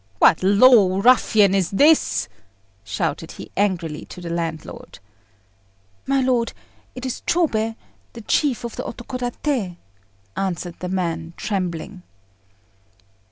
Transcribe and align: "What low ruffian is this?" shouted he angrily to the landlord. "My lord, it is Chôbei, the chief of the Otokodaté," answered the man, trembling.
"What 0.17 0.41
low 0.41 0.97
ruffian 0.99 1.53
is 1.53 1.69
this?" 1.69 2.27
shouted 2.83 3.33
he 3.33 3.51
angrily 3.55 4.03
to 4.05 4.19
the 4.19 4.31
landlord. 4.31 4.97
"My 6.07 6.21
lord, 6.21 6.53
it 6.95 7.05
is 7.05 7.21
Chôbei, 7.27 7.75
the 8.13 8.21
chief 8.21 8.63
of 8.63 8.75
the 8.77 8.83
Otokodaté," 8.83 9.77
answered 10.35 10.79
the 10.79 10.89
man, 10.89 11.35
trembling. 11.37 12.01